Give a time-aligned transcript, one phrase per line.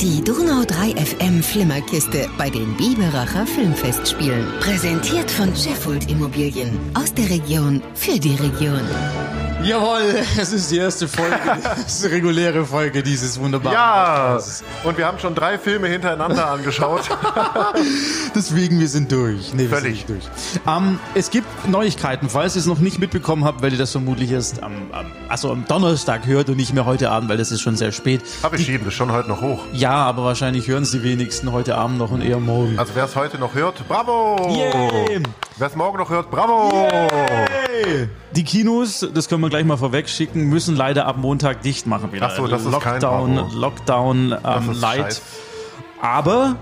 [0.00, 4.44] Die Donau 3 FM Flimmerkiste bei den Biberacher Filmfestspielen.
[4.60, 6.78] Präsentiert von Sheffield Immobilien.
[6.94, 8.82] Aus der Region für die Region.
[9.64, 11.36] Jawohl, es ist die erste Folge,
[12.02, 14.62] die reguläre Folge dieses wunderbaren Ja, Podcasts.
[14.84, 17.02] und wir haben schon drei Filme hintereinander angeschaut.
[18.34, 19.54] Deswegen, wir sind durch.
[19.54, 20.04] Nee, wir Völlig.
[20.06, 20.24] sind durch.
[20.66, 24.30] Ähm, es gibt Neuigkeiten, falls ihr es noch nicht mitbekommen habt, weil ihr das vermutlich
[24.32, 27.62] erst am, am, also am Donnerstag hört und nicht mehr heute Abend, weil das ist
[27.62, 28.20] schon sehr spät.
[28.42, 29.60] Aber wir schieben das schon heute noch hoch.
[29.72, 32.78] Ja, aber wahrscheinlich hören es die wenigsten heute Abend noch und eher morgen.
[32.78, 34.36] Also wer es heute noch hört, bravo!
[34.50, 35.22] Yay!
[35.56, 36.86] Wer es morgen noch hört, bravo!
[38.34, 42.12] Die Kinos, das können wir gleich mal vorweg schicken, müssen leider ab Montag dicht machen
[42.12, 42.26] wieder.
[42.26, 43.52] Ach so, das ist kein Lockdown.
[43.54, 45.04] Lockdown ähm, Light.
[45.04, 45.22] scheiß.
[46.00, 46.56] Aber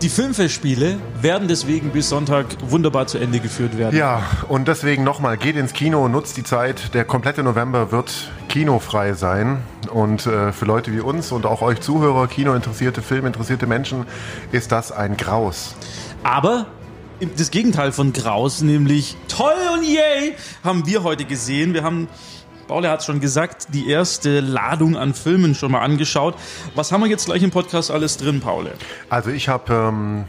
[0.00, 3.96] die Filmfestspiele werden deswegen bis Sonntag wunderbar zu Ende geführt werden.
[3.96, 6.92] Ja, und deswegen nochmal, geht ins Kino, nutzt die Zeit.
[6.94, 9.62] Der komplette November wird kinofrei sein.
[9.92, 14.06] Und äh, für Leute wie uns und auch euch Zuhörer, Kinointeressierte, Filminteressierte Menschen,
[14.50, 15.76] ist das ein Graus.
[16.24, 16.66] Aber
[17.36, 20.34] das Gegenteil von Graus, nämlich toll und yay,
[20.64, 21.74] haben wir heute gesehen.
[21.74, 22.08] Wir haben,
[22.68, 26.34] Paul hat es schon gesagt, die erste Ladung an Filmen schon mal angeschaut.
[26.74, 28.70] Was haben wir jetzt gleich im Podcast alles drin, Paul?
[29.08, 29.72] Also ich habe...
[29.72, 30.24] Ähm,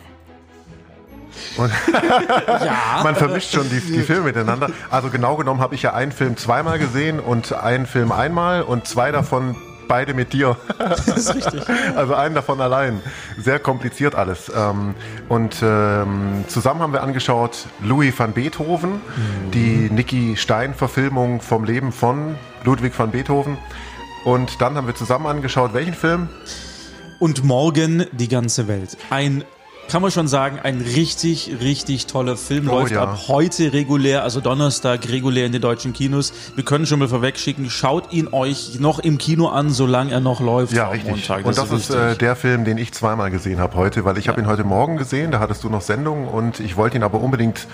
[1.58, 3.02] Ja.
[3.04, 4.70] man vermischt schon die, die Filme miteinander.
[4.90, 8.88] Also genau genommen habe ich ja einen Film zweimal gesehen und einen Film einmal und
[8.88, 9.56] zwei davon
[9.88, 10.58] beide mit dir.
[10.78, 11.64] Das ist richtig.
[11.96, 13.02] Also einen davon allein.
[13.38, 14.52] Sehr kompliziert alles.
[14.56, 14.96] Ähm,
[15.30, 19.02] Und ähm, zusammen haben wir angeschaut Louis van Beethoven,
[19.54, 23.58] die Nicky Stein-Verfilmung vom Leben von Ludwig van Beethoven.
[24.26, 26.30] Und dann haben wir zusammen angeschaut, welchen Film?
[27.20, 28.98] Und morgen die ganze Welt.
[29.10, 29.44] Ein,
[29.88, 32.70] kann man schon sagen, ein richtig, richtig toller Film.
[32.70, 33.04] Oh, Läuft ja.
[33.04, 36.34] ab heute regulär, also Donnerstag regulär in den deutschen Kinos.
[36.56, 40.40] Wir können schon mal vorwegschicken, schaut ihn euch noch im Kino an, solange er noch
[40.40, 40.74] läuft.
[40.74, 41.12] Ja, richtig.
[41.12, 41.46] Montag.
[41.46, 42.20] und das ist äh, wichtig.
[42.20, 45.32] der Film, den ich zweimal gesehen habe heute, weil ich habe ihn heute Morgen gesehen,
[45.32, 47.68] da hattest du noch Sendung und ich wollte ihn aber unbedingt,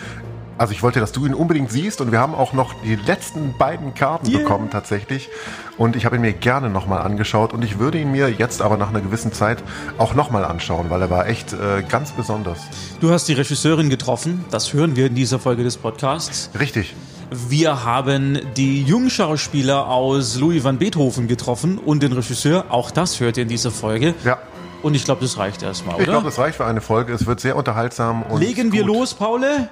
[0.60, 3.54] also ich wollte, dass du ihn unbedingt siehst und wir haben auch noch die letzten
[3.58, 4.40] beiden Karten Yeah.
[4.40, 5.30] bekommen tatsächlich
[5.78, 8.78] und ich habe ihn mir gerne nochmal angeschaut und ich würde ihn mir jetzt aber
[8.78, 9.64] nach einer gewissen Zeit
[9.98, 12.60] auch nochmal anschauen, weil er war echt äh, ganz besonders.
[13.00, 16.50] Du hast die Regisseurin getroffen, das hören wir in dieser Folge des Podcasts.
[16.60, 16.96] Richtig.
[17.32, 23.38] Wir haben die Jungschauspieler aus Louis van Beethoven getroffen und den Regisseur, auch das hört
[23.38, 24.14] ihr in dieser Folge.
[24.26, 24.38] Ja.
[24.82, 26.04] Und ich glaube, das reicht erstmal, oder?
[26.04, 27.14] Ich glaube, das reicht für eine Folge.
[27.14, 28.96] Es wird sehr unterhaltsam und Legen wir gut.
[28.96, 29.70] los, Paule?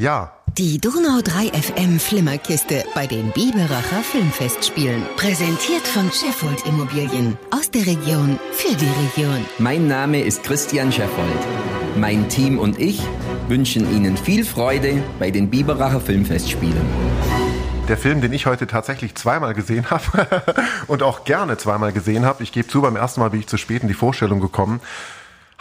[0.00, 0.32] Ja.
[0.58, 5.04] Die Donau 3 FM Flimmerkiste bei den Biberacher Filmfestspielen.
[5.16, 7.38] Präsentiert von Sheffield Immobilien.
[7.52, 9.44] Aus der Region für die Region.
[9.58, 11.46] Mein Name ist Christian Scheffold.
[11.96, 13.00] Mein Team und ich
[13.46, 16.86] wünschen Ihnen viel Freude bei den Biberacher Filmfestspielen.
[17.86, 20.44] Der Film, den ich heute tatsächlich zweimal gesehen habe
[20.88, 23.58] und auch gerne zweimal gesehen habe, ich gebe zu, beim ersten Mal bin ich zu
[23.58, 24.80] spät in die Vorstellung gekommen,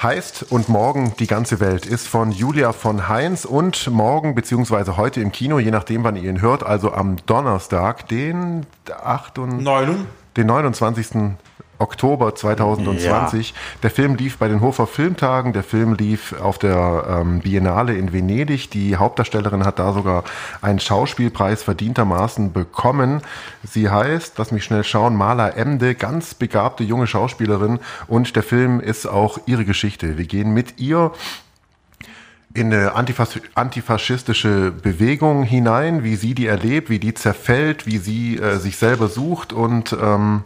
[0.03, 5.21] heißt Und morgen die ganze Welt, ist von Julia von Heinz und morgen beziehungsweise heute
[5.21, 9.39] im Kino, je nachdem wann ihr ihn hört, also am Donnerstag, den 8.
[9.39, 10.05] und Neun.
[10.35, 11.37] den 29.
[11.83, 13.53] Oktober 2020.
[13.83, 18.13] Der Film lief bei den Hofer Filmtagen, der Film lief auf der ähm, Biennale in
[18.13, 18.71] Venedig.
[18.71, 20.23] Die Hauptdarstellerin hat da sogar
[20.61, 23.21] einen Schauspielpreis verdientermaßen bekommen.
[23.69, 28.79] Sie heißt, lass mich schnell schauen, Mala Emde, ganz begabte junge Schauspielerin und der Film
[28.79, 30.17] ist auch ihre Geschichte.
[30.17, 31.11] Wir gehen mit ihr
[32.53, 38.37] in eine antifas antifaschistische Bewegung hinein, wie sie die erlebt, wie die zerfällt, wie sie
[38.37, 40.43] äh, sich selber sucht und ähm,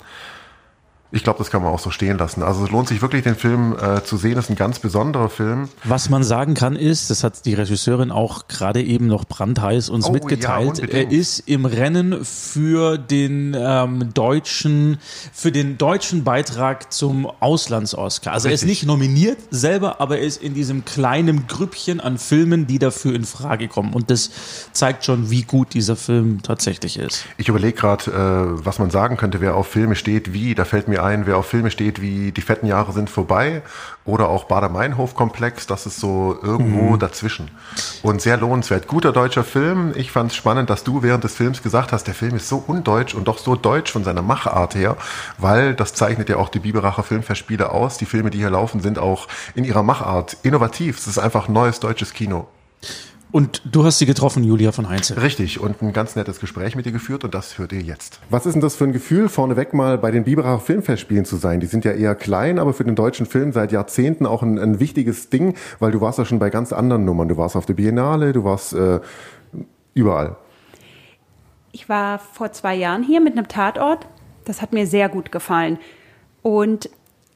[1.12, 2.44] ich glaube, das kann man auch so stehen lassen.
[2.44, 4.36] Also es lohnt sich wirklich, den Film äh, zu sehen.
[4.36, 5.70] Das ist ein ganz besonderer Film.
[5.86, 10.08] Was man sagen kann ist, das hat die Regisseurin auch gerade eben noch brandheiß uns
[10.08, 14.98] Oh, mitgeteilt, ja, er ist im Rennen für den ähm, deutschen,
[15.34, 18.34] für den deutschen Beitrag zum Auslands-Oscar.
[18.34, 18.84] Also er ist Richtig.
[18.84, 23.24] nicht nominiert selber, aber er ist in diesem kleinen Grüppchen an Filmen, die dafür in
[23.24, 23.94] Frage kommen.
[23.94, 24.30] Und das
[24.74, 27.26] zeigt schon, wie gut dieser Film tatsächlich ist.
[27.38, 30.54] Ich überlege gerade, äh, was man sagen könnte, wer auf Filme steht wie.
[30.54, 33.62] Da fällt mir ein, wer auf Filme steht wie Die fetten Jahre sind vorbei
[34.06, 35.68] oder auch Bader-Meinhof-Komplex.
[35.68, 37.00] Das ist so irgendwo Mhm.
[37.00, 37.52] dazwischen.
[38.04, 38.88] Und sehr lohnenswert.
[38.88, 39.94] Guter deutscher Film.
[39.96, 42.64] Ich fand es spannend, dass du während des Films gesagt hast, der Film ist so
[42.66, 44.98] undeutsch und doch so deutsch von seiner Machart her,
[45.38, 47.98] weil das zeichnet ja auch die Biberacher Filmfestspiele aus.
[47.98, 50.98] Die Filme, die hier laufen, sind auch in ihrer Machart innovativ.
[51.00, 52.48] Es ist einfach neues deutsches Kino.
[53.32, 55.22] Und du hast sie getroffen, Julia von Heinze.
[55.22, 58.22] Richtig, und ein ganz nettes Gespräch mit ihr geführt und das hört ihr jetzt.
[58.30, 61.60] Was ist denn das für ein Gefühl, vorneweg mal bei den Biberacher Filmfestspielen zu sein?
[61.60, 64.80] Die sind ja eher klein, aber für den deutschen Film seit Jahrzehnten auch ein, ein
[64.80, 67.28] wichtiges Ding, weil du warst ja schon bei ganz anderen Nummern.
[67.28, 69.02] Du warst auf der Biennale, du warst äh,
[69.94, 70.38] überall.
[71.74, 74.08] Ich war vor zwei Jahren hier mit einem Tatort.
[74.46, 75.80] Das hat mir sehr gut gefallen.
[76.44, 76.90] Und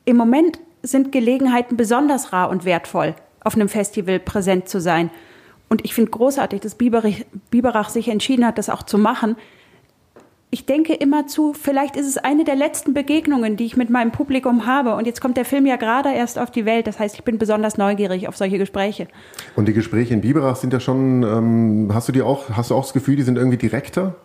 [0.06, 5.12] im Moment sind Gelegenheiten besonders rar und wertvoll, auf einem Festival präsent zu sein.
[5.72, 9.38] Und ich finde großartig, dass Biberich, Biberach sich entschieden hat, das auch zu machen.
[10.50, 14.12] Ich denke immer zu, vielleicht ist es eine der letzten Begegnungen, die ich mit meinem
[14.12, 14.96] Publikum habe.
[14.96, 16.88] Und jetzt kommt der Film ja gerade erst auf die Welt.
[16.88, 19.08] Das heißt, ich bin besonders neugierig auf solche Gespräche.
[19.56, 22.76] Und die Gespräche in Biberach sind ja schon, ähm, hast du die auch, hast du
[22.76, 24.16] auch das Gefühl, die sind irgendwie direkter?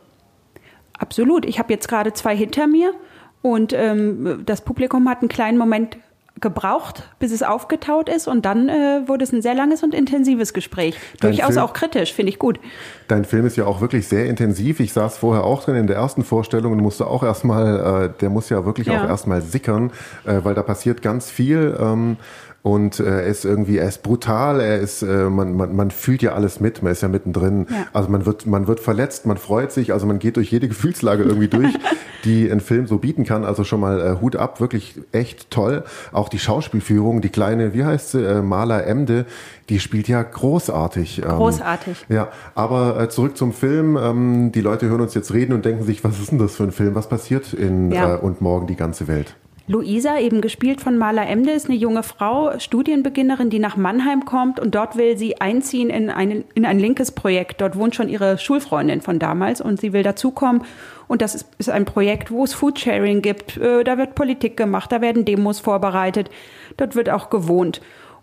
[0.99, 1.47] Absolut.
[1.47, 2.93] Ich habe jetzt gerade zwei hinter mir
[3.41, 5.97] und ähm, das Publikum hat einen kleinen Moment
[6.41, 10.53] gebraucht, bis es aufgetaut ist und dann äh, wurde es ein sehr langes und intensives
[10.53, 10.97] Gespräch.
[11.21, 12.61] Dein Durchaus Film, auch kritisch, finde ich gut.
[13.09, 14.81] Dein Film ist ja auch wirklich sehr intensiv.
[14.81, 18.29] Ich saß vorher auch drin in der ersten Vorstellung und musste auch erstmal, äh, der
[18.29, 19.03] muss ja wirklich ja.
[19.03, 19.93] auch erstmal sickern,
[20.27, 21.77] äh, weil da passiert ganz viel.
[21.81, 22.19] Ähm,
[22.67, 26.21] und äh, er ist irgendwie, er ist brutal, er ist, äh, man, man, man fühlt
[26.21, 27.69] ja alles mit, man ist ja mittendrin.
[27.71, 27.87] Ja.
[27.93, 31.23] Also man wird, man wird verletzt, man freut sich, also man geht durch jede Gefühlslage
[31.23, 31.73] irgendwie durch,
[32.25, 33.45] die ein Film so bieten kann.
[33.45, 35.85] Also schon mal äh, Hut ab, wirklich echt toll.
[36.11, 39.27] Auch die Schauspielführung, die kleine, wie heißt sie, äh, Maler Emde,
[39.69, 41.23] die spielt ja großartig.
[41.23, 42.07] Ähm, großartig.
[42.09, 43.97] Ja, aber äh, zurück zum Film.
[43.97, 46.65] Ähm, die Leute hören uns jetzt reden und denken sich, was ist denn das für
[46.65, 46.97] ein Film?
[46.97, 48.17] Was passiert in ja.
[48.17, 49.37] äh, und morgen die ganze Welt?
[49.69, 54.61] Luisa, eben gespielt von Marla Emde, ist eine junge Frau, Studienbeginnerin, die nach Mannheim kommt
[54.61, 57.61] und dort will sie einziehen in, einen, in ein linkes Projekt.
[57.61, 60.63] Dort wohnt schon ihre Schulfreundin von damals und sie will dazukommen.
[61.09, 63.57] Und das ist, ist ein Projekt, wo es Foodsharing gibt.
[63.57, 66.31] Äh, da wird Politik gemacht, da werden Demos vorbereitet,
[66.77, 67.81] dort wird auch gewohnt.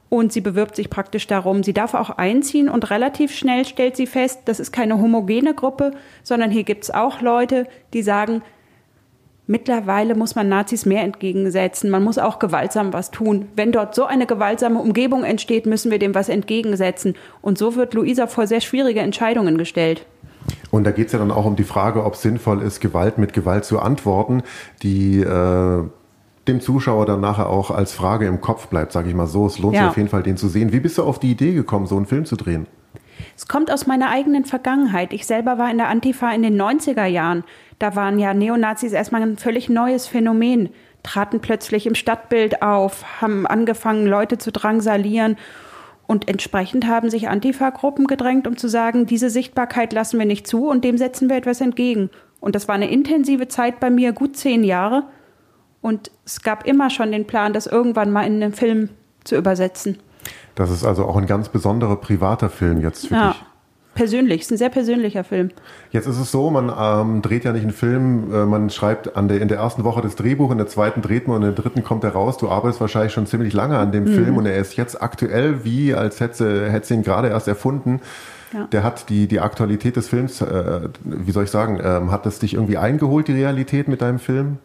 [0.08, 1.64] Und sie bewirbt sich praktisch darum.
[1.64, 5.92] Sie darf auch einziehen und relativ schnell stellt sie fest, das ist keine homogene Gruppe,
[6.22, 8.44] sondern hier gibt es auch Leute, die sagen,
[9.46, 11.90] Mittlerweile muss man Nazis mehr entgegensetzen.
[11.90, 13.48] Man muss auch gewaltsam was tun.
[13.58, 17.16] Wenn dort so eine gewaltsame Umgebung entsteht, müssen wir dem was entgegensetzen.
[17.42, 20.06] Und so wird Luisa vor sehr schwierige Entscheidungen gestellt.
[20.72, 23.18] Und da geht es ja dann auch um die Frage, ob es sinnvoll ist, Gewalt
[23.18, 24.44] mit Gewalt zu antworten,
[24.82, 25.84] die äh,
[26.48, 29.46] dem Zuschauer dann nachher auch als Frage im Kopf bleibt, sage ich mal so.
[29.46, 29.82] Es lohnt ja.
[29.82, 30.72] sich auf jeden Fall, den zu sehen.
[30.72, 32.68] Wie bist du auf die Idee gekommen, so einen Film zu drehen?
[33.36, 35.14] Es kommt aus meiner eigenen Vergangenheit.
[35.14, 37.44] Ich selber war in der Antifa in den 90er Jahren.
[37.80, 40.70] Da waren ja Neonazis erstmal ein völlig neues Phänomen,
[41.02, 45.38] traten plötzlich im Stadtbild auf, haben angefangen, Leute zu drangsalieren.
[46.06, 50.68] Und entsprechend haben sich Antifa-Gruppen gedrängt, um zu sagen, diese Sichtbarkeit lassen wir nicht zu
[50.68, 52.10] und dem setzen wir etwas entgegen.
[52.40, 55.06] Und das war eine intensive Zeit bei mir, gut zehn Jahre.
[55.82, 58.90] Und es gab immer schon den Plan, das irgendwann mal in einen Film
[59.24, 59.98] zu übersetzen.
[60.56, 63.30] Das ist also auch ein ganz besonderer privater Film jetzt für ja.
[63.32, 63.44] dich.
[63.96, 65.52] Persönlich, ist ein sehr persönlicher Film.
[65.92, 69.28] Jetzt ist es so, man ähm, dreht ja nicht einen Film, äh, man schreibt an
[69.28, 71.64] der, in der ersten Woche das Drehbuch, in der zweiten dreht man und in der
[71.64, 72.38] dritten kommt er raus.
[72.38, 74.14] Du arbeitest wahrscheinlich schon ziemlich lange an dem mhm.
[74.16, 78.02] Film und er ist jetzt aktuell, wie als hätte, hätte ihn gerade erst erfunden.
[78.52, 78.68] Ja.
[78.72, 82.40] Der hat die, die Aktualität des Films, äh, wie soll ich sagen, ähm, hat das
[82.40, 84.58] dich irgendwie eingeholt, die Realität mit deinem Film?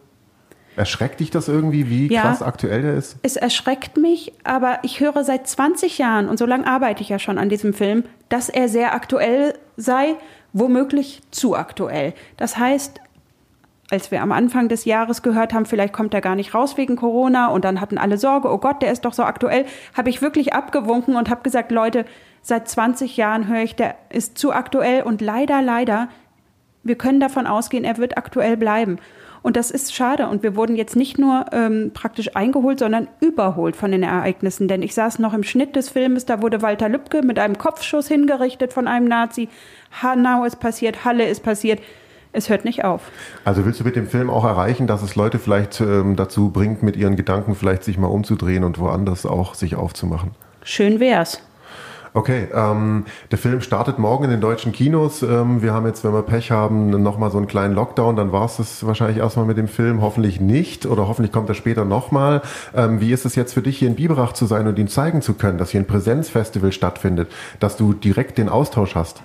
[0.79, 3.17] Erschreckt dich das irgendwie, wie ja, krass aktuell der ist?
[3.21, 7.19] Es erschreckt mich, aber ich höre seit 20 Jahren, und so lange arbeite ich ja
[7.19, 10.15] schon an diesem Film, dass er sehr aktuell sei,
[10.53, 12.13] womöglich zu aktuell.
[12.37, 13.01] Das heißt,
[13.91, 16.95] als wir am Anfang des Jahres gehört haben, vielleicht kommt er gar nicht raus wegen
[16.95, 19.65] Corona und dann hatten alle Sorge, oh Gott, der ist doch so aktuell,
[19.97, 22.05] habe ich wirklich abgewunken und habe gesagt, Leute,
[22.41, 26.07] seit 20 Jahren höre ich, der ist zu aktuell und leider, leider,
[26.83, 28.97] wir können davon ausgehen, er wird aktuell bleiben.
[29.41, 30.27] Und das ist schade.
[30.27, 34.67] Und wir wurden jetzt nicht nur ähm, praktisch eingeholt, sondern überholt von den Ereignissen.
[34.67, 38.07] Denn ich saß noch im Schnitt des Filmes, da wurde Walter Lübcke mit einem Kopfschuss
[38.07, 39.49] hingerichtet von einem Nazi.
[40.01, 41.79] Hanau ist passiert, Halle ist passiert.
[42.31, 43.01] Es hört nicht auf.
[43.43, 46.83] Also willst du mit dem Film auch erreichen, dass es Leute vielleicht ähm, dazu bringt,
[46.83, 50.31] mit ihren Gedanken vielleicht sich mal umzudrehen und woanders auch sich aufzumachen?
[50.63, 51.41] Schön wär's.
[52.13, 55.21] Okay, ähm, der Film startet morgen in den deutschen Kinos.
[55.21, 58.15] Ähm, wir haben jetzt, wenn wir Pech haben, nochmal so einen kleinen Lockdown.
[58.15, 60.01] Dann war es das wahrscheinlich erstmal mit dem Film.
[60.01, 62.41] Hoffentlich nicht oder hoffentlich kommt er später nochmal.
[62.75, 65.21] Ähm, wie ist es jetzt für dich, hier in Biberach zu sein und ihn zeigen
[65.21, 69.21] zu können, dass hier ein Präsenzfestival stattfindet, dass du direkt den Austausch hast?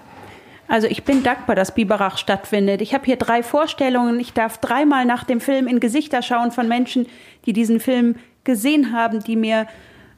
[0.69, 2.81] Also ich bin dankbar, dass Biberach stattfindet.
[2.81, 4.19] Ich habe hier drei Vorstellungen.
[4.21, 7.07] Ich darf dreimal nach dem Film in Gesichter schauen von Menschen,
[7.47, 9.67] die diesen Film gesehen haben, die mir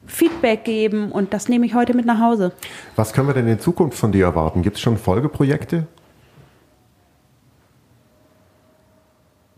[0.07, 2.53] Feedback geben und das nehme ich heute mit nach Hause.
[2.95, 4.61] Was können wir denn in Zukunft von dir erwarten?
[4.61, 5.87] Gibt es schon Folgeprojekte?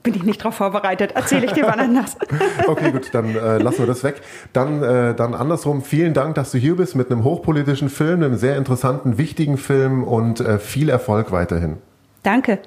[0.01, 1.11] Bin ich nicht darauf vorbereitet.
[1.11, 2.15] Erzähle ich dir wann anders.
[2.67, 4.21] okay, gut, dann äh, lassen wir das weg.
[4.53, 8.37] Dann, äh, dann andersrum, vielen Dank, dass du hier bist mit einem hochpolitischen Film, einem
[8.37, 11.77] sehr interessanten, wichtigen Film und äh, viel Erfolg weiterhin.
[12.23, 12.59] Danke.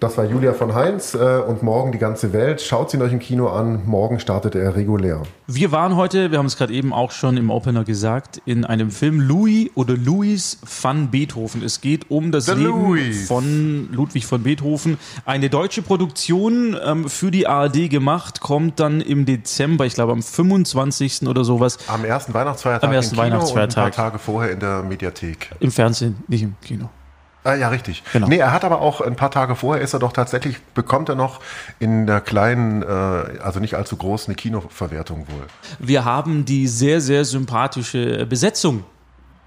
[0.00, 2.60] Das war Julia von Heinz äh, und morgen die ganze Welt.
[2.60, 3.82] Schaut sie euch im Kino an.
[3.84, 5.22] Morgen startet er regulär.
[5.48, 8.92] Wir waren heute, wir haben es gerade eben auch schon im Opener gesagt, in einem
[8.92, 11.64] Film Louis oder Louis van Beethoven.
[11.64, 13.26] Es geht um das The Leben Louis.
[13.26, 14.98] von Ludwig von Beethoven.
[15.24, 20.22] Eine deutsche Produktion ähm, für die ARD gemacht, kommt dann im Dezember, ich glaube am
[20.22, 21.22] 25.
[21.26, 23.76] oder sowas, Am ersten Weihnachtsfeiertag Am ersten im Kino Weihnachtsfeiertag.
[23.86, 25.50] und ein paar Tage vorher in der Mediathek.
[25.58, 26.88] im Fernsehen, nicht im Kino.
[27.44, 28.02] Ah, ja, richtig.
[28.12, 28.26] Genau.
[28.28, 31.14] Nee, er hat aber auch ein paar Tage vorher ist er doch tatsächlich, bekommt er
[31.14, 31.40] noch
[31.78, 35.46] in der kleinen, äh, also nicht allzu großen Kinoverwertung wohl.
[35.78, 38.84] Wir haben die sehr, sehr sympathische Besetzung.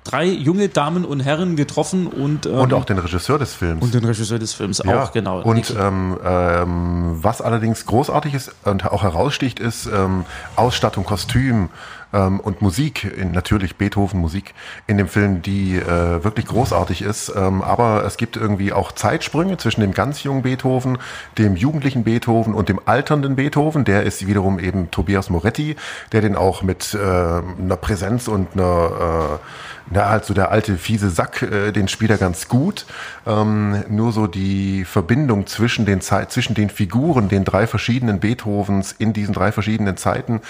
[0.03, 3.83] Drei junge Damen und Herren getroffen und, ähm, Und auch den Regisseur des Films.
[3.83, 5.41] und den Regisseur des Films Ja, auch, genau.
[5.41, 11.69] Und ähm, ähm, was allerdings großartig ist und auch heraussticht, ist ähm, Ausstattung, Kostüm
[12.13, 14.53] ähm, und Musik, in, natürlich Beethoven Musik
[14.87, 17.33] in dem Film, die äh, wirklich großartig ist.
[17.35, 20.97] Ähm, aber es gibt irgendwie auch Zeitsprünge zwischen dem ganz jungen Beethoven,
[21.37, 23.85] dem jugendlichen Beethoven und dem alternden Beethoven.
[23.85, 25.75] Der ist wiederum eben Tobias Moretti,
[26.11, 30.77] der den auch mit äh, einer Präsenz und einer äh, na, halt so der alte
[30.77, 32.85] fiese Sack, äh, den spielt er ganz gut.
[33.27, 38.93] Ähm, nur so die Verbindung zwischen den Zeit, zwischen den Figuren, den drei verschiedenen Beethovens
[38.97, 40.41] in diesen drei verschiedenen Zeiten,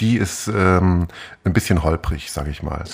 [0.00, 1.08] die ist ähm,
[1.44, 2.84] ein bisschen holprig, sag ich mal.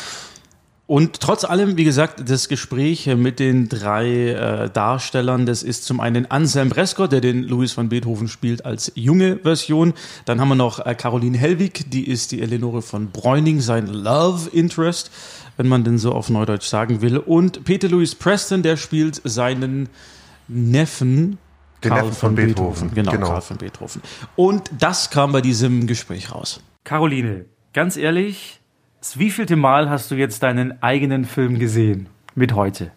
[0.88, 5.98] Und trotz allem, wie gesagt, das Gespräch mit den drei äh, Darstellern, das ist zum
[5.98, 9.94] einen Anselm Brescott, der den Louis von Beethoven spielt als junge Version.
[10.26, 14.48] Dann haben wir noch äh, Caroline Hellwig, die ist die Eleonore von Bräuning, sein Love
[14.50, 15.10] Interest,
[15.56, 17.18] wenn man denn so auf Neudeutsch sagen will.
[17.18, 19.88] Und Peter Louis Preston, der spielt seinen
[20.48, 21.38] Neffen.
[21.84, 23.26] Den Neffen von Beethoven, Genau, genau.
[23.28, 24.02] Karl von Beethoven.
[24.34, 26.60] Und das kam bei diesem Gespräch raus.
[26.84, 28.60] Caroline, ganz ehrlich,
[29.00, 32.08] das wievielte Mal hast du jetzt deinen eigenen Film gesehen?
[32.34, 32.90] Mit heute?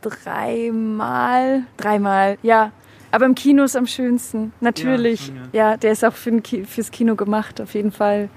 [0.00, 1.62] Dreimal.
[1.76, 2.72] Dreimal, ja.
[3.10, 4.52] Aber im Kino ist am schönsten.
[4.60, 5.26] Natürlich.
[5.26, 5.76] schon, ja.
[5.76, 8.30] der ist auch für Ki fürs Kino gemacht, auf jeden Fall.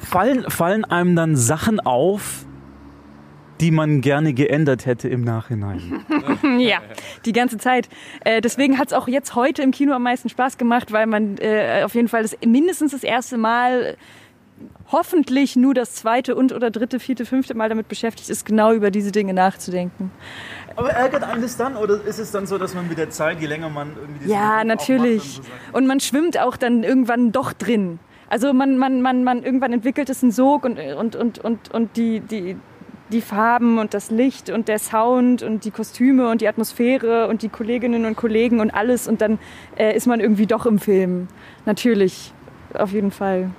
[0.00, 2.45] Fallen, fallen einem dann Sachen auf,
[3.60, 6.04] die man gerne geändert hätte im Nachhinein?
[6.58, 6.78] Ja,
[7.24, 7.88] die ganze Zeit.
[8.24, 11.38] Äh, deswegen hat es auch jetzt heute im Kino am meisten Spaß gemacht, weil man
[11.38, 13.96] äh, auf jeden Fall das, mindestens das erste Mal,
[14.90, 18.90] hoffentlich nur das zweite und oder dritte, vierte, fünfte Mal damit beschäftigt ist, genau über
[18.90, 20.10] diese Dinge nachzudenken.
[20.76, 23.40] Aber ärgert einen das dann oder ist es dann so, dass man mit der Zeit,
[23.40, 25.38] je länger man irgendwie Ja, auch natürlich.
[25.38, 27.98] macht, so Und man schwimmt auch dann irgendwann doch drin.
[28.28, 31.96] Also man, man, man, man irgendwann entwickelt es einen Sog und, und, und, und, und
[31.96, 32.56] die, die,
[33.10, 37.42] die Farben und das Licht und der Sound und die Kostüme und die Atmosphäre und
[37.42, 39.38] die Kolleginnen und Kollegen und alles und dann
[39.76, 41.28] äh, ist man irgendwie doch im Film.
[41.66, 42.32] Natürlich,
[42.74, 43.50] auf jeden Fall.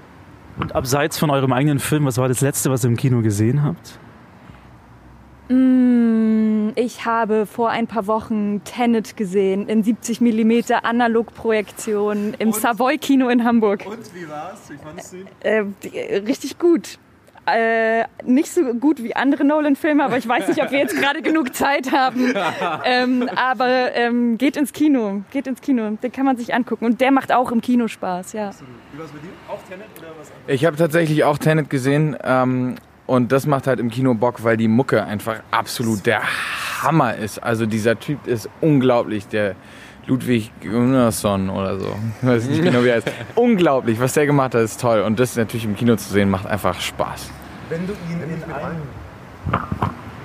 [0.59, 3.63] Und abseits von eurem eigenen Film, was war das letzte, was ihr im Kino gesehen
[3.63, 3.99] habt?
[5.49, 13.29] Mm, Ich habe vor ein paar Wochen Tenet gesehen in 70 mm Analogprojektion im Savoy-Kino
[13.29, 13.85] in Hamburg.
[13.85, 14.69] Und wie war's?
[14.69, 15.27] Wie fandest du ihn?
[15.39, 16.99] Äh, die- richtig gut.
[17.49, 21.21] Äh, nicht so gut wie andere Nolan-Filme, aber ich weiß nicht, ob wir jetzt gerade
[21.21, 22.33] genug Zeit haben.
[22.83, 25.97] Ähm, aber ähm, geht ins Kino, geht ins Kino.
[26.01, 26.85] Den kann man sich angucken.
[26.85, 28.49] Und der macht auch im Kino Spaß, ja.
[28.91, 29.29] Wie war's mit dir?
[29.49, 30.31] Auch Tenet oder was?
[30.47, 32.75] Ich habe tatsächlich auch Tenet gesehen ähm,
[33.05, 36.21] und das macht halt im Kino Bock, weil die Mucke einfach absolut der
[36.81, 37.39] Hammer ist.
[37.39, 39.55] Also dieser Typ ist unglaublich, der
[40.07, 41.95] Ludwig Gunnarsson oder so.
[42.21, 43.11] Ich weiß nicht genau, wie er heißt.
[43.35, 45.01] unglaublich, was der gemacht hat, ist toll.
[45.01, 47.29] Und das natürlich im Kino zu sehen, macht einfach Spaß.
[47.69, 48.81] Wenn du ihn in einem...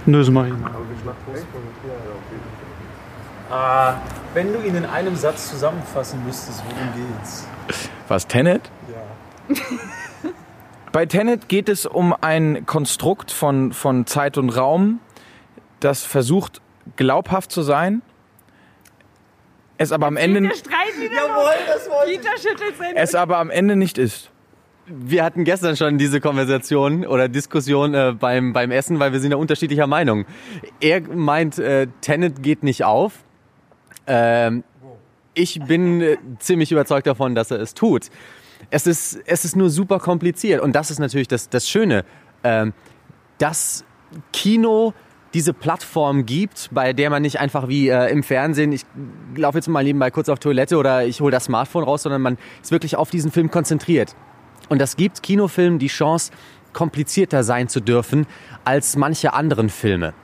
[0.06, 0.70] Nö, das mach ich mal.
[3.50, 3.96] Ah,
[4.34, 7.46] wenn du ihn in einem Satz zusammenfassen müsstest, worum geht's?
[8.08, 8.70] Was, Tenet?
[8.88, 9.54] Ja.
[10.92, 15.00] Bei Tenet geht es um ein Konstrukt von, von Zeit und Raum,
[15.80, 16.60] das versucht,
[16.96, 18.02] glaubhaft zu sein,
[19.82, 22.12] es aber am Ende, Streit wieder Jawohl, das wollte.
[22.12, 24.30] Peter schüttelt sein es aber am Ende nicht ist.
[24.86, 29.30] Wir hatten gestern schon diese Konversation oder Diskussion äh, beim, beim Essen, weil wir sind
[29.30, 30.26] ja unterschiedlicher Meinung.
[30.80, 33.24] Er meint, äh, Tenet geht nicht auf.
[34.06, 34.64] Ähm,
[35.34, 38.08] ich bin äh, ziemlich überzeugt davon, dass er es tut.
[38.70, 40.60] Es ist, es ist nur super kompliziert.
[40.60, 42.04] Und das ist natürlich das, das Schöne,
[42.42, 42.72] ähm,
[43.38, 43.84] dass
[44.32, 44.94] Kino
[45.34, 48.84] diese Plattform gibt, bei der man nicht einfach wie äh, im Fernsehen, ich
[49.34, 52.38] laufe jetzt mal nebenbei kurz auf Toilette oder ich hole das Smartphone raus, sondern man
[52.62, 54.14] ist wirklich auf diesen Film konzentriert.
[54.68, 56.32] Und das gibt Kinofilmen die Chance,
[56.72, 58.26] komplizierter sein zu dürfen
[58.64, 60.14] als manche anderen Filme.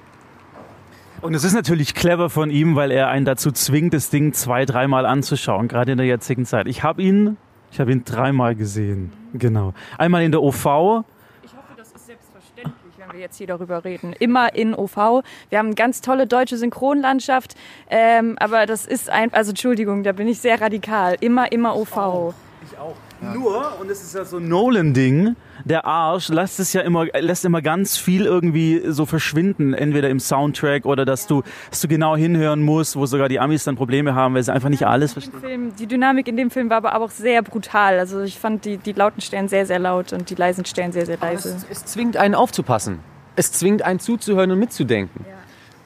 [1.21, 4.65] Und es ist natürlich clever von ihm, weil er einen dazu zwingt, das Ding zwei,
[4.65, 6.69] dreimal anzuschauen, gerade in der jetzigen Zeit.
[6.69, 7.37] Ich habe ihn,
[7.73, 9.13] ich habe ihn dreimal gesehen.
[9.35, 9.75] Genau.
[9.99, 11.05] Einmal in der OV,
[11.43, 14.15] Ich hoffe, das ist selbstverständlich, wenn wenn wir jetzt hier darüber reden.
[14.19, 15.25] Immer in OV.
[15.51, 17.57] Wir haben eine ganz tolle deutsche Synchronlandschaft,
[17.91, 21.17] ähm, aber das ist ein, also Entschuldigung, da bin ich sehr radikal.
[21.21, 22.35] Immer, immer OV.
[22.71, 22.97] Ich auch.
[23.35, 27.45] Nur, und es ist ja so ein Nolan-Ding, der Arsch lässt es ja immer, lässt
[27.45, 32.17] immer ganz viel irgendwie so verschwinden, entweder im Soundtrack oder dass du, dass du genau
[32.17, 35.41] hinhören musst, wo sogar die Amis dann Probleme haben, weil sie einfach nicht alles verstehen.
[35.41, 37.99] Film, die Dynamik in dem Film war aber auch sehr brutal.
[37.99, 41.07] Also ich fand die, die lauten Stellen sehr, sehr laut und die leisen Stellen sehr,
[41.07, 41.49] sehr leise.
[41.49, 43.01] Es, es zwingt einen aufzupassen.
[43.37, 45.25] Es zwingt einen zuzuhören und mitzudenken.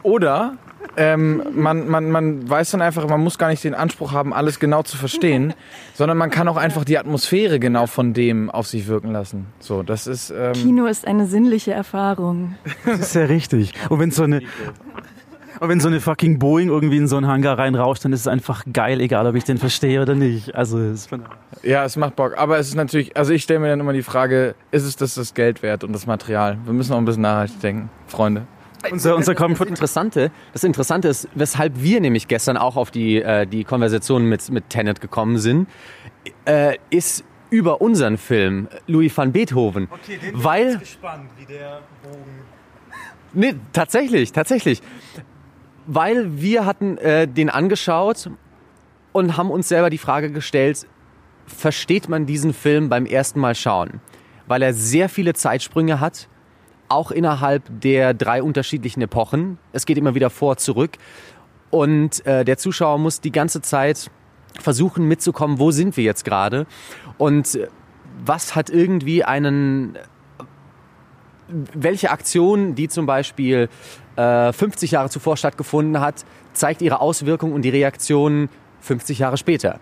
[0.02, 0.56] Oder
[0.96, 4.60] ähm, man, man, man weiß dann einfach, man muss gar nicht den Anspruch haben, alles
[4.60, 5.54] genau zu verstehen,
[5.94, 9.46] sondern man kann auch einfach die Atmosphäre genau von dem auf sich wirken lassen.
[9.58, 10.30] So, das ist.
[10.30, 12.56] Ähm, Kino ist eine sinnliche Erfahrung.
[12.84, 13.72] Das ist ja richtig.
[13.88, 14.42] Und wenn so eine.
[15.60, 18.26] Und wenn so eine fucking Boeing irgendwie in so einen Hangar reinrauscht, dann ist es
[18.26, 20.56] einfach geil, egal ob ich den verstehe oder nicht.
[20.56, 21.10] Also es ist
[21.62, 22.36] ja, es macht Bock.
[22.36, 25.14] Aber es ist natürlich, also ich stelle mir dann immer die Frage, ist es das
[25.14, 26.58] das Geld wert und das Material?
[26.64, 28.42] Wir müssen auch ein bisschen nachhaltig denken, Freunde.
[28.90, 33.46] Unser, unser das, Interessante, das Interessante ist, weshalb wir nämlich gestern auch auf die, äh,
[33.46, 35.68] die Konversation mit, mit Tenet gekommen sind,
[36.44, 39.88] äh, ist über unseren Film Louis van Beethoven.
[39.90, 42.42] Okay, den weil, bin ich gespannt, wie der Bogen...
[43.34, 44.82] Nee, tatsächlich, tatsächlich.
[45.86, 48.30] Weil wir hatten äh, den angeschaut
[49.12, 50.86] und haben uns selber die Frage gestellt,
[51.46, 54.00] versteht man diesen Film beim ersten Mal schauen?
[54.46, 56.28] Weil er sehr viele Zeitsprünge hat,
[56.92, 59.58] auch innerhalb der drei unterschiedlichen Epochen.
[59.72, 60.92] Es geht immer wieder vor, zurück.
[61.70, 64.10] Und äh, der Zuschauer muss die ganze Zeit
[64.60, 66.66] versuchen mitzukommen, wo sind wir jetzt gerade
[67.16, 67.58] und
[68.24, 69.98] was hat irgendwie einen,
[71.48, 73.68] welche Aktion, die zum Beispiel
[74.16, 78.48] äh, 50 Jahre zuvor stattgefunden hat, zeigt ihre Auswirkungen und die Reaktionen
[78.80, 79.80] 50 Jahre später.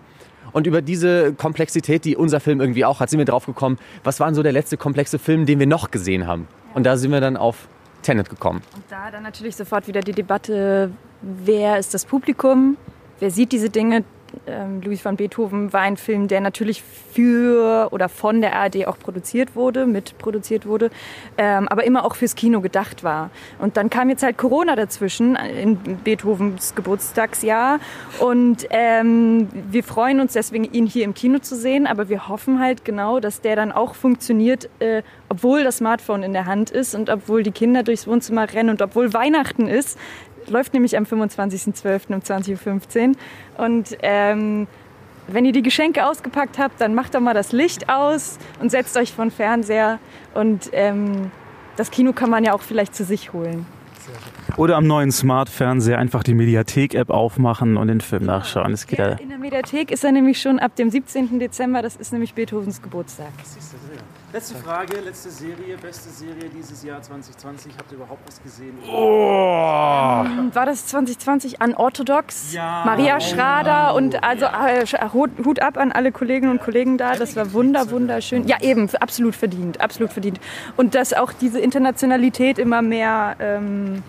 [0.52, 4.20] Und über diese Komplexität, die unser Film irgendwie auch hat, sind wir drauf gekommen, was
[4.20, 6.48] war denn so der letzte komplexe Film, den wir noch gesehen haben?
[6.74, 7.68] Und da sind wir dann auf
[8.02, 8.62] Tenet gekommen.
[8.74, 10.90] Und da dann natürlich sofort wieder die Debatte,
[11.22, 12.76] wer ist das Publikum,
[13.18, 14.04] wer sieht diese Dinge.
[14.46, 18.98] Ähm, Louis van Beethoven war ein Film, der natürlich für oder von der ARD auch
[18.98, 20.90] produziert wurde, mitproduziert wurde,
[21.38, 23.30] ähm, aber immer auch fürs Kino gedacht war.
[23.58, 27.80] Und dann kam jetzt halt Corona dazwischen in Beethovens Geburtstagsjahr
[28.18, 32.60] und ähm, wir freuen uns deswegen, ihn hier im Kino zu sehen, aber wir hoffen
[32.60, 36.94] halt genau, dass der dann auch funktioniert, äh, obwohl das Smartphone in der Hand ist
[36.94, 39.98] und obwohl die Kinder durchs Wohnzimmer rennen und obwohl Weihnachten ist,
[40.48, 42.14] läuft nämlich am 25.12.
[42.14, 43.14] um 20.15 Uhr.
[43.64, 44.66] Und ähm,
[45.26, 48.96] wenn ihr die Geschenke ausgepackt habt, dann macht doch mal das Licht aus und setzt
[48.96, 49.98] euch vor den Fernseher.
[50.34, 51.30] Und ähm,
[51.76, 53.66] das Kino kann man ja auch vielleicht zu sich holen.
[54.56, 58.72] Oder am neuen Smart-Fernseher einfach die Mediathek-App aufmachen und den Film nachschauen.
[58.72, 59.16] Das geht ja, ja.
[59.16, 61.38] in der Mediathek ist er nämlich schon ab dem 17.
[61.38, 63.28] Dezember, das ist nämlich Beethovens Geburtstag.
[64.32, 67.72] Letzte Frage, letzte Serie, beste Serie dieses Jahr 2020.
[67.76, 68.78] Habt ihr überhaupt was gesehen?
[68.88, 70.22] Oh.
[70.24, 72.52] Ähm, War das 2020 unorthodox?
[72.52, 72.84] Ja.
[72.86, 77.16] Maria Schrader und also äh, Hut Hut ab an alle Kolleginnen und Kollegen da.
[77.16, 78.46] Das war wunder, wunderschön.
[78.46, 80.38] Ja, eben, absolut verdient, absolut verdient.
[80.76, 84.04] Und dass auch diese Internationalität immer mehr ähm,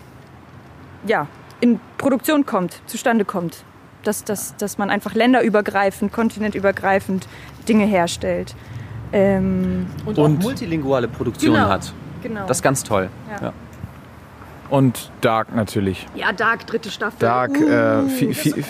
[1.04, 1.26] ja,
[1.58, 3.64] in Produktion kommt, zustande kommt.
[4.04, 7.26] Dass, dass, dass man einfach länderübergreifend, kontinentübergreifend
[7.68, 8.54] Dinge herstellt.
[9.12, 11.68] Ähm, Und, auch multilinguale Produktionen Genau.
[11.68, 11.92] hat.
[12.22, 12.46] genau.
[12.46, 13.08] Das ist ganz toll.
[13.30, 13.46] Ja.
[13.48, 13.52] Ja.
[14.70, 16.06] Und Dark natürlich.
[16.14, 17.18] ja, Dark, dritte Staffel.
[17.18, 18.64] Dark, äh, viel, viel,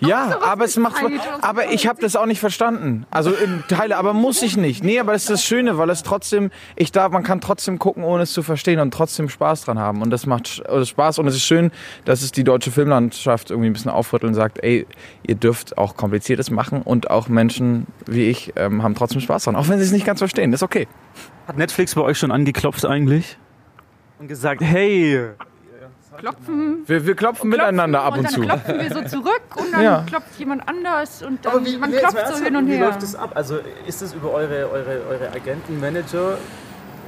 [0.00, 1.02] ja, aber es macht,
[1.40, 3.06] aber ich habe das auch nicht verstanden.
[3.10, 4.84] Also in Teile, aber muss ich nicht.
[4.84, 8.04] Nee, aber das ist das Schöne, weil es trotzdem, ich darf, man kann trotzdem gucken,
[8.04, 10.02] ohne es zu verstehen und trotzdem Spaß dran haben.
[10.02, 11.70] Und das macht also Spaß und es ist schön,
[12.04, 14.86] dass es die deutsche Filmlandschaft irgendwie ein bisschen aufrüttelt und sagt, ey,
[15.26, 19.56] ihr dürft auch Kompliziertes machen und auch Menschen wie ich ähm, haben trotzdem Spaß dran,
[19.56, 20.50] auch wenn sie es nicht ganz verstehen.
[20.50, 20.86] Das ist okay.
[21.46, 23.38] Hat Netflix bei euch schon angeklopft eigentlich?
[24.18, 25.30] Und gesagt, hey,
[26.18, 26.82] Klopfen.
[26.86, 28.40] Wir, wir klopfen miteinander ab und dann zu.
[28.40, 30.04] klopfen wir so zurück und dann Ja.
[30.06, 32.86] klopft jemand anders und dann man klopft so hin und wie her.
[32.86, 33.30] läuft das ab?
[33.34, 36.36] Also ist das über eure, eure, eure Agenten, Manager?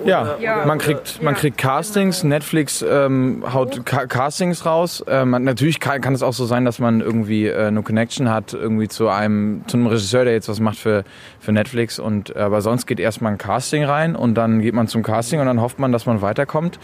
[0.04, 0.64] Ja, Ja.
[0.66, 1.40] man kriegt, man Ja.
[1.40, 5.04] kriegt Castings, Netflix ähm, haut Ca Castings raus.
[5.06, 8.52] Ähm, natürlich kann, kann es auch so sein, dass man irgendwie äh, eine Connection hat,
[8.54, 11.04] irgendwie zu einem, zu einem Regisseur, der jetzt was macht für,
[11.38, 11.98] für Netflix.
[11.98, 15.40] Und, äh, aber sonst geht erstmal ein Casting rein und dann geht man zum Casting
[15.40, 16.78] und dann hofft man, dass man weiterkommt.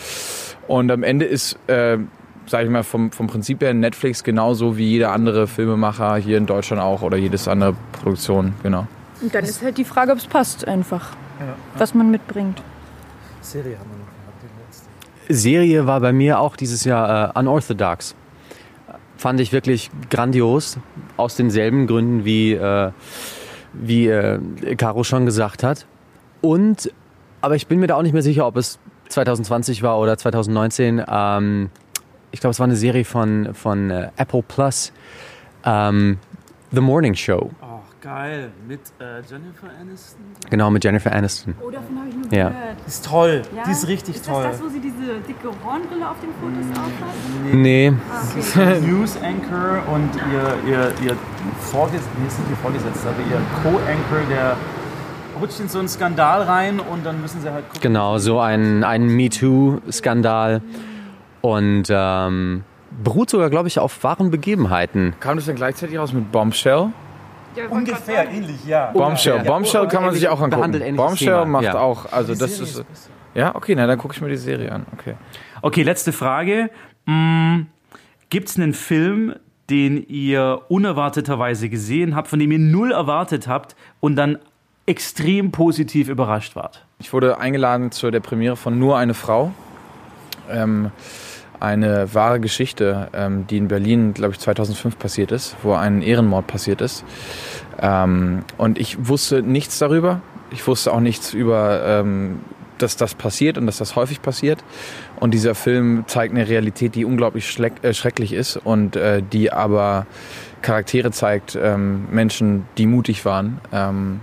[0.69, 1.99] Und am Ende ist, äh,
[2.47, 6.47] sage ich mal, vom, vom Prinzip her Netflix genauso wie jeder andere Filmemacher hier in
[6.47, 8.87] Deutschland auch oder jedes andere Produktion, genau.
[9.21, 11.17] Und dann ist halt die Frage, ob es passt einfach,
[11.79, 12.63] was man mitbringt.
[13.47, 15.35] Serie haben wir noch gehabt, die letzte.
[15.35, 18.15] Serie war bei mir auch dieses Jahr äh, Unorthodox.
[19.17, 20.79] Fand ich wirklich grandios,
[21.17, 22.91] aus denselben Gründen wie, äh,
[23.73, 24.39] wie äh,
[24.77, 25.87] Caro schon gesagt hat.
[26.43, 26.93] Und,
[27.41, 28.79] aber ich bin mir da auch nicht mehr sicher, ob es
[29.09, 31.03] 2020 war oder 2019.
[31.09, 31.71] Ähm,
[32.33, 34.93] ich glaube, es war eine Serie von, von äh, Apple Plus.
[35.65, 36.19] Ähm,
[36.73, 37.51] The Morning Show.
[38.01, 38.51] Geil.
[38.69, 40.25] Mit äh, Jennifer Aniston?
[40.51, 41.55] Genau, mit Jennifer Aniston.
[41.61, 42.49] Oh, davon habe ich nur Ja.
[42.51, 42.77] gehört.
[42.85, 43.43] Die ist toll.
[43.55, 43.63] Ja?
[43.65, 44.43] Die ist richtig ist toll.
[44.45, 47.55] das das, wo sie diese dicke Hornbrille auf den Fotos aufhat?
[47.55, 47.93] Nee,
[48.87, 51.17] News Anchor und ihr, ihr, ihr
[51.61, 54.57] Vorgesetzter, nee, ist nicht ihr Vorgesetzter, aber ihr Co-Anchor, der
[55.41, 57.81] rutscht in so einen Skandal rein und dann müssen sie halt gucken.
[57.83, 60.63] genau, so ein, ein MeToo-Skandal.
[61.43, 62.65] Und ähm,
[63.05, 65.15] beruht sogar, glaube ich, auf wahren Begebenheiten.
[65.21, 66.89] Kam das dann gleichzeitig raus mit Bombshell?
[67.71, 68.91] Ungefähr ähnlich, ja.
[68.93, 69.37] Bombshell.
[69.37, 69.43] Ja.
[69.43, 70.97] Bombshell kann man sich auch angucken.
[70.97, 71.79] Bombshell Thema, macht ja.
[71.79, 72.77] auch, also das ist.
[72.79, 73.11] besser.
[73.35, 74.87] Ja, okay, na dann gucke ich mir die Serie an.
[74.95, 75.15] Okay.
[75.61, 76.71] Okay, letzte Frage.
[77.05, 77.63] Mm,
[78.31, 79.35] Gibt es einen Film,
[79.69, 84.39] den ihr unerwarteterweise gesehen habt, von dem ihr null erwartet habt und dann
[84.87, 86.87] extrem positiv überrascht wart?
[86.99, 89.53] Ich wurde eingeladen zu der Premiere von Nur eine Frau.
[90.51, 90.91] Ähm,
[91.67, 96.47] eine wahre Geschichte, ähm, die in Berlin, glaube ich, 2005 passiert ist, wo ein Ehrenmord
[96.47, 97.05] passiert ist.
[97.81, 100.21] Ähm, und ich wusste nichts darüber.
[100.51, 102.41] Ich wusste auch nichts über, ähm,
[102.79, 104.63] dass das passiert und dass das häufig passiert.
[105.19, 110.07] Und dieser Film zeigt eine Realität, die unglaublich äh, schrecklich ist und äh, die aber
[110.63, 114.21] Charaktere zeigt, ähm, Menschen, die mutig waren, ähm,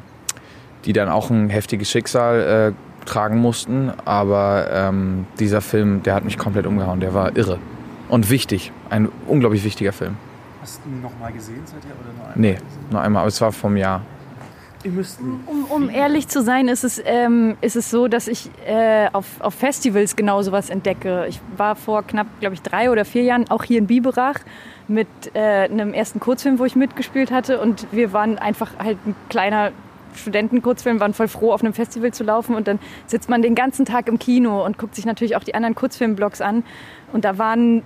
[0.85, 3.91] die dann auch ein heftiges Schicksal äh, tragen mussten.
[4.05, 6.99] Aber ähm, dieser Film, der hat mich komplett umgehauen.
[6.99, 7.59] Der war irre
[8.09, 8.71] und wichtig.
[8.89, 10.17] Ein unglaublich wichtiger Film.
[10.61, 12.33] Hast du ihn nochmal gesehen seither oder nur einmal?
[12.35, 12.57] Nee,
[12.89, 14.01] nur einmal, aber es war vom Jahr.
[14.85, 19.25] Um, um ehrlich zu sein, ist es, ähm, ist es so, dass ich äh, auf,
[19.39, 21.25] auf Festivals genau sowas entdecke.
[21.27, 24.39] Ich war vor knapp, glaube ich, drei oder vier Jahren auch hier in Biberach
[24.89, 27.61] mit äh, einem ersten Kurzfilm, wo ich mitgespielt hatte.
[27.61, 29.71] Und wir waren einfach halt ein kleiner
[30.17, 32.55] Studentenkurzfilm, waren voll froh, auf einem Festival zu laufen.
[32.55, 35.55] Und dann sitzt man den ganzen Tag im Kino und guckt sich natürlich auch die
[35.55, 36.63] anderen Kurzfilmblogs an.
[37.11, 37.83] Und da waren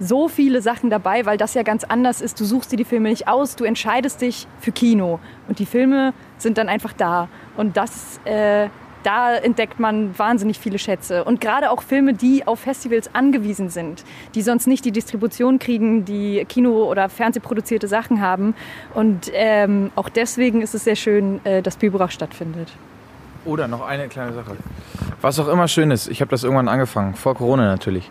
[0.00, 2.40] so viele Sachen dabei, weil das ja ganz anders ist.
[2.40, 5.20] Du suchst dir die Filme nicht aus, du entscheidest dich für Kino.
[5.48, 7.28] Und die Filme sind dann einfach da.
[7.56, 8.68] Und das, äh,
[9.04, 11.24] da entdeckt man wahnsinnig viele Schätze.
[11.24, 16.04] Und gerade auch Filme, die auf Festivals angewiesen sind, die sonst nicht die Distribution kriegen,
[16.04, 18.54] die Kino- oder Fernsehproduzierte Sachen haben.
[18.94, 22.72] Und ähm, auch deswegen ist es sehr schön, äh, dass Biberach stattfindet.
[23.44, 24.56] Oder noch eine kleine Sache.
[25.20, 28.10] Was auch immer schön ist, ich habe das irgendwann angefangen, vor Corona natürlich.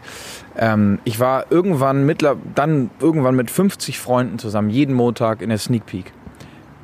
[0.55, 5.57] Ähm, ich war irgendwann mittler, dann irgendwann mit 50 Freunden zusammen, jeden Montag in der
[5.57, 6.11] Sneak Peek.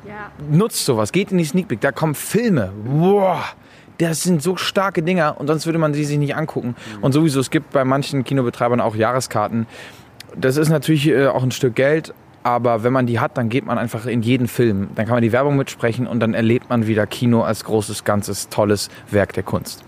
[0.06, 0.32] Ja.
[0.50, 2.72] Nutzt sowas, geht in die Sneak Peek, da kommen Filme.
[2.84, 3.54] Wow,
[4.00, 6.74] das sind so starke Dinger und sonst würde man sie sich nicht angucken.
[7.00, 9.66] Und sowieso, es gibt bei manchen Kinobetreibern auch Jahreskarten.
[10.36, 13.66] Das ist natürlich äh, auch ein Stück Geld, aber wenn man die hat, dann geht
[13.66, 14.88] man einfach in jeden Film.
[14.94, 18.48] Dann kann man die Werbung mitsprechen und dann erlebt man wieder Kino als großes, ganzes,
[18.48, 19.84] tolles Werk der Kunst.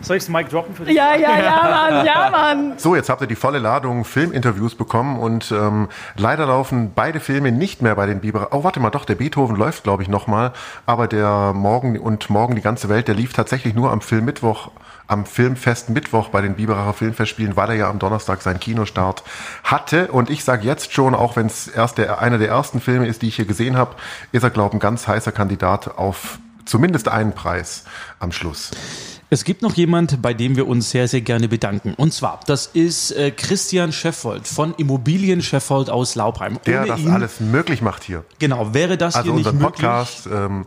[0.00, 0.96] Soll ich das Mic droppen für dich?
[0.96, 2.72] Ja, ja, ja, Mann, ja, Mann.
[2.76, 7.52] So, jetzt habt ihr die volle Ladung Filminterviews bekommen und ähm, leider laufen beide Filme
[7.52, 8.48] nicht mehr bei den Biber.
[8.50, 10.52] Oh, warte mal, doch, der Beethoven läuft, glaube ich, nochmal.
[10.86, 14.70] Aber der Morgen und Morgen die ganze Welt, der lief tatsächlich nur am Filmmittwoch,
[15.06, 19.22] am Filmfest Mittwoch bei den Biberacher Filmfestspielen, weil er ja am Donnerstag seinen Kinostart
[19.62, 20.08] hatte.
[20.08, 23.22] Und ich sage jetzt schon, auch wenn es erst der, einer der ersten Filme ist,
[23.22, 23.94] die ich hier gesehen habe,
[24.32, 27.84] ist er, glaube ich, ein ganz heißer Kandidat auf zumindest einen Preis
[28.18, 28.70] am Schluss.
[29.32, 31.94] Es gibt noch jemand, bei dem wir uns sehr, sehr gerne bedanken.
[31.96, 36.58] Und zwar, das ist äh, Christian Scheffold von Immobilien Scheffold aus Laubheim.
[36.66, 38.26] Der Ohne das ihn, alles möglich macht hier.
[38.38, 39.80] Genau, wäre das Also hier nicht unseren möglich.
[39.80, 40.28] Podcast.
[40.30, 40.66] Ähm,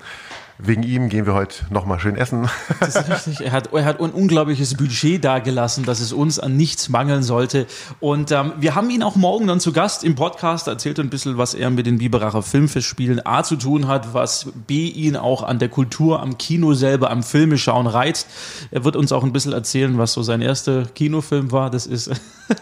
[0.57, 2.49] wegen ihm gehen wir heute nochmal schön essen.
[2.79, 3.25] Das ist richtig.
[3.45, 7.67] Er hat, er hat ein unglaubliches Budget dagelassen, dass es uns an nichts mangeln sollte.
[7.99, 10.67] Und ähm, wir haben ihn auch morgen dann zu Gast im Podcast.
[10.67, 14.47] Er Erzählt ein bisschen, was er mit den Biberacher Filmfestspielen A zu tun hat, was
[14.67, 18.27] B ihn auch an der Kultur, am Kino selber, am Filmeschauen reizt.
[18.71, 21.69] Er wird uns auch ein bisschen erzählen, was so sein erster Kinofilm war.
[21.69, 22.11] Das ist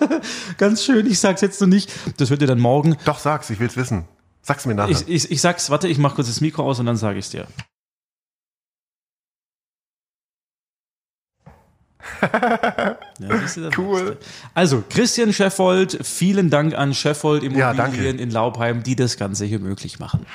[0.57, 1.05] ganz schön.
[1.05, 1.91] Ich sag's jetzt noch nicht.
[2.17, 2.97] Das hört ihr dann morgen.
[3.05, 4.05] Doch, sag's, ich will's wissen.
[4.41, 4.91] Sag's mir nachher.
[4.91, 7.29] Ich, ich, ich sag's, warte, ich mach kurz das Mikro aus und dann sage ich's
[7.29, 7.47] dir.
[13.19, 14.05] Ja, du, das Cool.
[14.05, 14.17] du.
[14.53, 17.97] Also, Christian Scheffold, vielen Dank an Scheffold Ja, danke.
[17.97, 20.25] Immobilien in Laubheim, die das Ganze hier möglich machen.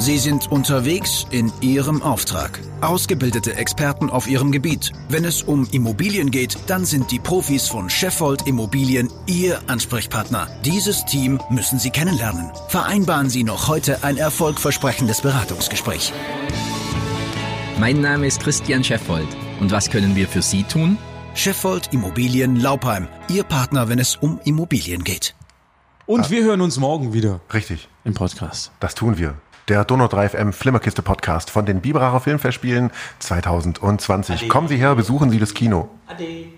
[0.00, 2.60] Sie sind unterwegs in Ihrem Auftrag.
[2.80, 4.92] Ausgebildete Experten auf Ihrem Gebiet.
[5.08, 10.46] Wenn es um Immobilien geht, dann sind die Profis von Sheffold Immobilien Ihr Ansprechpartner.
[10.64, 12.50] Dieses Team müssen Sie kennenlernen.
[12.68, 16.12] Vereinbaren Sie noch heute ein erfolgversprechendes Beratungsgespräch.
[17.78, 19.28] Mein Name ist Christian Scheffold.
[19.60, 20.98] Und was können wir für Sie tun?
[21.34, 23.08] Sheffold Immobilien Laubheim.
[23.28, 25.34] Ihr Partner, wenn es um Immobilien geht.
[26.06, 28.72] Und wir hören uns morgen wieder Richtig, im Podcast.
[28.80, 29.34] das tun wir.
[29.68, 34.48] der Donau 3 FM Flimmerkiste Podcast von den Biberacher Filmfestspielen 2020.
[34.48, 35.90] Kommen Sie her, besuchen Sie das Kino.
[36.06, 36.48] Ade.